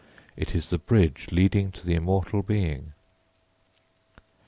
]_It 0.35 0.55
is 0.55 0.71
the 0.71 0.79
bridge 0.79 1.27
leading 1.31 1.71
to 1.73 1.85
the 1.85 1.93
immortal 1.93 2.41
being. 2.41 2.93